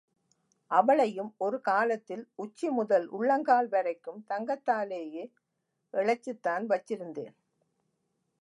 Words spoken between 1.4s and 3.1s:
ஒரு காலத்தில் உச்சி முதல்